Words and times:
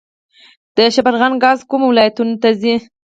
د 0.75 0.77
شبرغان 0.95 1.33
ګاز 1.43 1.59
کومو 1.69 1.85
ولایتونو 1.89 2.35
ته 2.41 2.49
ځي؟ 2.61 2.75